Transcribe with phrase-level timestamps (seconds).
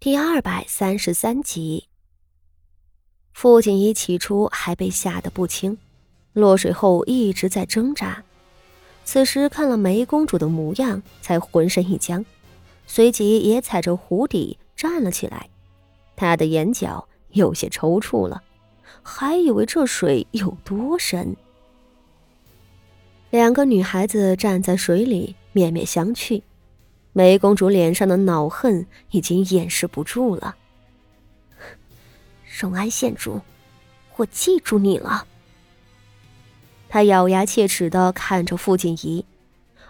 [0.00, 1.88] 第二百三十三集，
[3.32, 5.76] 傅锦仪起初还被吓得不轻，
[6.34, 8.22] 落水后一直在挣扎。
[9.04, 12.24] 此时看了梅公主的模样，才浑身一僵，
[12.86, 15.50] 随即也踩着湖底站了起来。
[16.14, 18.44] 她的眼角有些抽搐了，
[19.02, 21.36] 还以为这水有多深。
[23.30, 26.40] 两个女孩子站在水里，面面相觑。
[27.12, 30.56] 梅公主脸上的恼恨已经掩饰不住了。
[32.60, 33.40] 荣安县主，
[34.16, 35.26] 我记住你了。
[36.88, 39.24] 她咬牙切齿的看着傅锦仪，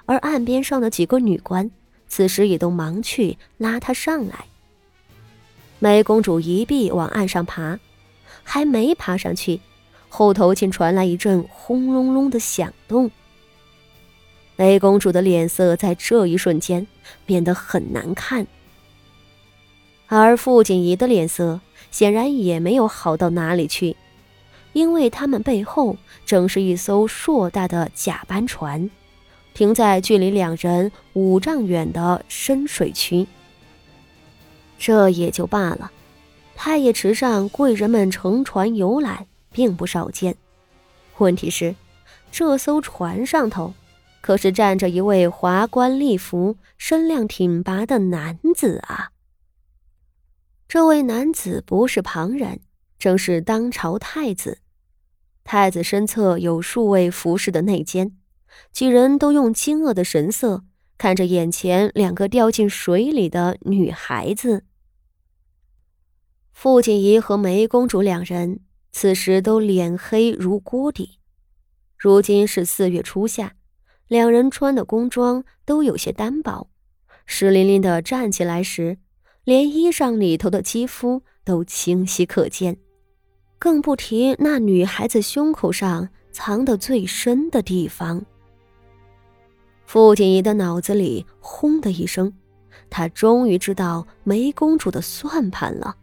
[0.07, 1.71] 而岸边上的几个女官
[2.09, 4.47] 此时也都忙去拉她上来。
[5.79, 7.79] 梅公主一臂往岸上爬，
[8.43, 9.61] 还没爬上去，
[10.09, 13.11] 后头竟传来一阵轰隆隆的响动。
[14.61, 16.85] 梅公主的脸色在这一瞬间
[17.25, 18.45] 变得很难看，
[20.09, 21.61] 而傅锦仪的脸色
[21.93, 23.97] 显然也没有好到哪里去，
[24.73, 28.91] 因为他们背后正是一艘硕大的甲班船，
[29.55, 33.29] 停在距离两人五丈远的深水区。
[34.77, 35.93] 这也就罢了，
[36.57, 40.35] 太液池上贵人们乘船游览并不少见，
[41.19, 41.77] 问题是
[42.33, 43.73] 这艘船上头。
[44.21, 49.13] 可是站着一位华冠丽服、身量挺拔的男子啊！
[50.69, 52.61] 这位男子不是旁人，
[52.99, 54.59] 正是当朝太子。
[55.45, 58.19] 太子身侧有数位服侍的内监，
[58.71, 60.65] 几人都用惊愕的神色
[60.99, 64.65] 看着眼前两个掉进水里的女孩子。
[66.53, 68.61] 傅锦仪和梅公主两人
[68.91, 71.19] 此时都脸黑如锅底。
[71.97, 73.55] 如今是四月初夏。
[74.09, 76.69] 两人穿的宫装都有些单薄，
[77.27, 78.97] 湿淋淋的站起来时，
[79.45, 82.79] 连衣裳里头的肌肤都清晰可见，
[83.59, 88.25] 更不提那女孩子胸口上藏的最深的地方。
[89.85, 92.33] 傅锦仪的脑子里轰的一声，
[92.89, 95.95] 她终于知道梅公主的算盘了。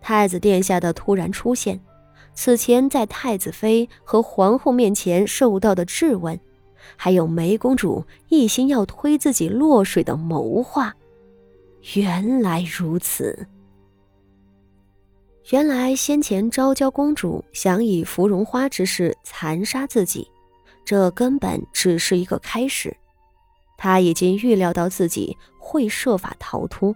[0.00, 1.78] 太子殿下的突然出现，
[2.32, 6.38] 此前在太子妃和皇后面前受到的质问。
[6.96, 10.94] 还有梅公主一心要推自己落水的谋划，
[11.94, 13.46] 原来如此。
[15.50, 20.30] 原来先前昭娇公主想以芙蓉花之事残杀自己，
[20.84, 22.94] 这根本只是一个开始。
[23.78, 26.94] 她已经预料到自己会设法逃脱，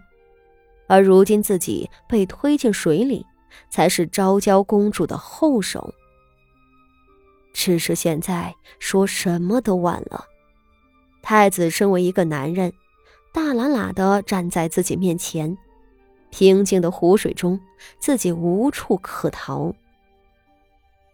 [0.87, 3.25] 而如今自己被推进水里，
[3.71, 5.95] 才是昭娇公主的后手。
[7.53, 10.27] 只是现在说什么都晚了。
[11.23, 12.73] 太子身为一个男人，
[13.33, 15.57] 大喇喇的站在自己面前，
[16.31, 17.61] 平静的湖水中，
[17.99, 19.73] 自己无处可逃。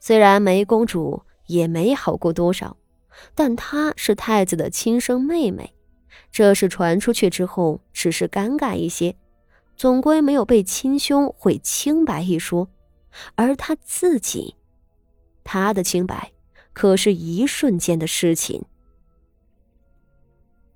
[0.00, 2.76] 虽然梅公主也没好过多少，
[3.34, 5.75] 但她是太子的亲生妹妹，
[6.32, 9.16] 这事传出去之后，只是尴尬一些，
[9.76, 12.69] 总归没有被亲兄毁清白一说。
[13.34, 14.55] 而她自己。
[15.51, 16.31] 他的清白，
[16.75, 18.67] 可是一瞬间的事情。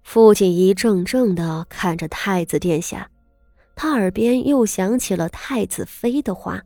[0.03, 3.11] 父亲一怔怔的看着太子殿下，
[3.77, 6.63] 他耳边又响起了太子妃的话。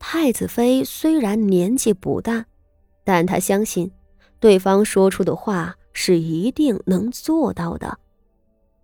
[0.00, 2.46] 太子妃虽然年纪不大，
[3.04, 3.92] 但他相信，
[4.40, 8.00] 对方说出的话是一定能做到的。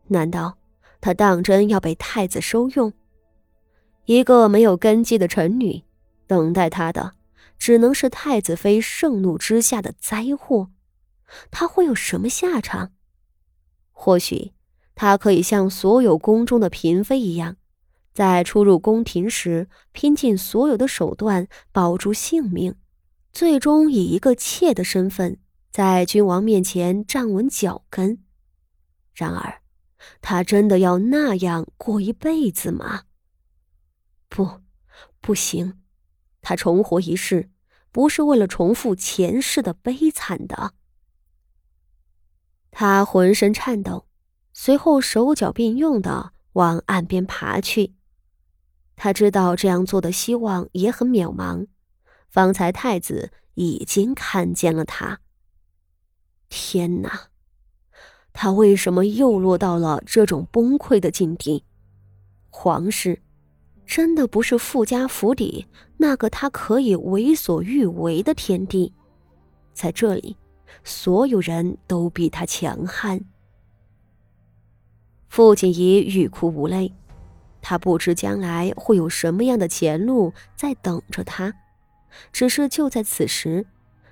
[0.07, 0.57] 难道
[1.01, 2.93] 他当真要被太子收用？
[4.05, 5.83] 一个没有根基的臣女，
[6.29, 7.15] 等待他的。
[7.59, 10.71] 只能是太子妃盛怒之下的灾祸，
[11.51, 12.93] 他会有什么下场？
[13.91, 14.53] 或许
[14.95, 17.57] 他可以像所有宫中的嫔妃一样，
[18.13, 22.75] 在出入宫廷时拼尽所有的手段保住性命，
[23.33, 25.39] 最终以一个妾的身份
[25.71, 28.19] 在君王面前站稳脚跟。
[29.15, 29.63] 然而，
[30.21, 33.05] 他真的要那样过一辈子吗？
[34.29, 34.61] 不，
[35.21, 35.81] 不行。
[36.45, 37.49] 他重活一世，
[37.91, 40.75] 不是为了重复前世的悲惨的。
[42.71, 44.07] 他浑身颤抖，
[44.53, 47.95] 随后手脚并用的往岸边爬去。
[48.95, 51.67] 他知道这样做的希望也很渺茫。
[52.29, 55.21] 方才太子已经看见了他。
[56.49, 57.29] 天哪，
[58.33, 61.65] 他为什么又落到了这种崩溃的境地？
[62.51, 63.24] 皇室。
[63.87, 65.67] 真的不是富家府邸
[65.97, 68.93] 那个他可以为所欲为的天地，
[69.73, 70.37] 在这里，
[70.83, 73.21] 所有人都比他强悍。
[75.29, 76.93] 傅锦仪欲哭无泪，
[77.61, 81.53] 他不知将来会有什么样的前路在等着他。
[82.33, 83.67] 只是就在此时，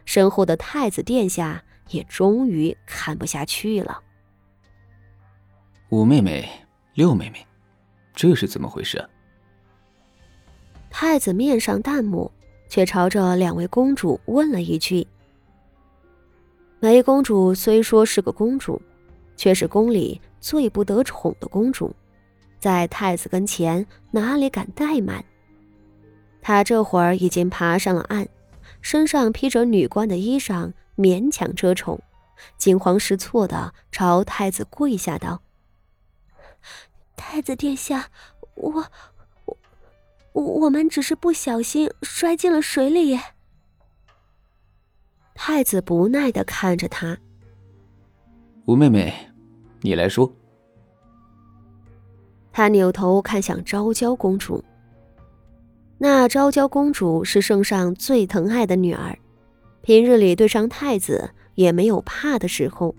[0.05, 4.03] 身后的太子殿下也终于看不下去了。
[5.91, 6.49] 五妹妹，
[6.95, 7.47] 六妹妹，
[8.15, 9.09] 这是怎么回事？
[10.93, 12.31] 太子面上淡漠，
[12.69, 15.05] 却朝着两位公主问了一句。
[16.79, 18.81] 梅公主虽说是个公主，
[19.35, 21.95] 却是宫里最不得宠的公主，
[22.61, 25.25] 在太子跟前哪里敢怠慢？
[26.43, 28.29] 她这会儿已经爬上了岸，
[28.83, 32.01] 身上披着女官的衣裳，勉强遮宠，
[32.59, 35.41] 惊慌失措的朝太子跪下道
[37.17, 38.11] ：“太子殿下，
[38.55, 38.85] 我
[40.33, 43.19] 我我们只是不小心摔进了水里。”
[45.35, 47.19] 太子不耐的看着他，
[48.67, 49.13] 吴妹妹，
[49.81, 50.31] 你来说。
[52.53, 54.63] 他扭头看向昭娇公主。
[55.99, 59.19] 那昭娇公主是圣上最疼爱的女儿，
[59.81, 62.95] 平日里对上太子也没有怕的时候，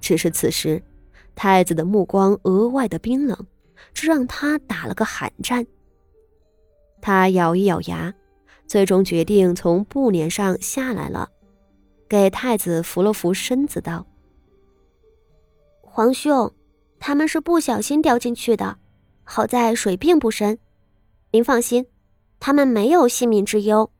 [0.00, 0.82] 只是此时，
[1.34, 3.46] 太子的目光额外的冰冷，
[3.92, 5.64] 这让他打了个寒战。
[7.06, 8.14] 他咬一咬牙，
[8.66, 11.28] 最终决定从布帘上下来了。
[12.08, 14.06] 给太子扶了扶身子，道
[15.82, 16.50] ：“皇兄，
[16.98, 18.78] 他们是不小心掉进去的，
[19.22, 20.58] 好在水并不深，
[21.32, 21.84] 您放心，
[22.40, 23.90] 他们没有性命之忧。”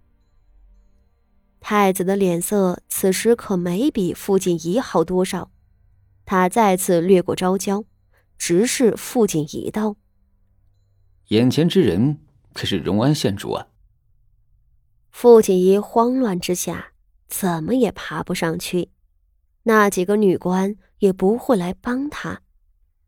[1.61, 5.51] 太子的脸色此时可没比傅锦仪好多少，
[6.25, 7.85] 他再次掠过昭娇，
[8.39, 9.97] 直视傅锦仪道
[11.29, 12.21] ：“眼前之人
[12.55, 13.67] 可是荣安县主啊！”
[15.13, 16.93] 傅锦仪慌乱之下。
[17.27, 18.91] 怎么也爬不上去，
[19.65, 22.43] 那几个女官也不会来帮他。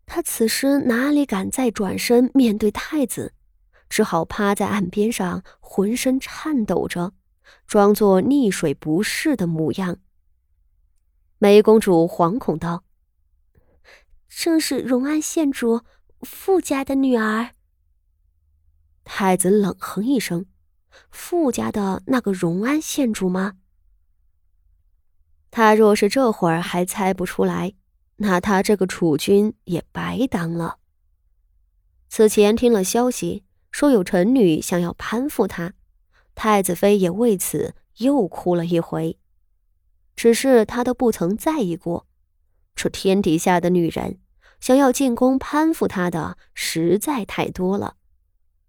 [0.04, 3.34] 他此时哪里敢再转身面对太子，
[3.88, 7.12] 只好趴在岸边上，浑身颤抖着，
[7.69, 9.98] 装作溺水不适的模样。
[11.38, 12.82] 梅公主惶恐道
[14.28, 15.82] ：“正是荣安县主
[16.22, 17.50] 傅家的女儿。”
[19.08, 20.47] 太子冷哼一声
[21.11, 23.55] ：“傅家的那个荣安县主吗？”
[25.50, 27.73] 他若是这会儿还猜不出来，
[28.17, 30.79] 那他这个储君也白当了。
[32.08, 35.73] 此前听了消息，说有臣女想要攀附他，
[36.35, 39.19] 太子妃也为此又哭了一回。
[40.17, 42.06] 只是他都不曾在意过，
[42.75, 44.19] 这天底下的女人
[44.61, 47.97] 想要进宫攀附他的实在太多了，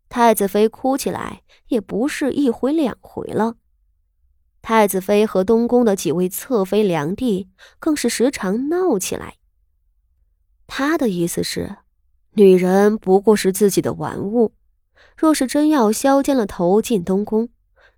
[0.10, 3.56] 太子妃哭起来也不是一回两回了。
[4.62, 7.48] 太子妃和东宫的几位侧妃、良娣
[7.80, 9.36] 更是时常闹起来。
[10.66, 11.78] 他的意思是，
[12.34, 14.54] 女人不过是自己的玩物，
[15.16, 17.50] 若是真要削尖了头进东宫，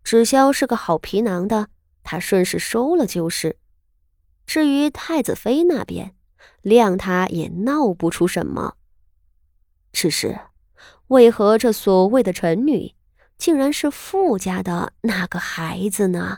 [0.03, 1.69] 只削是个好皮囊的，
[2.03, 3.57] 他顺势收了就是。
[4.45, 6.15] 至于太子妃那边，
[6.61, 8.75] 谅他也闹不出什么。
[9.91, 10.39] 只是，
[11.09, 12.93] 为何这所谓的臣女，
[13.37, 16.37] 竟然是富家的那个孩子呢？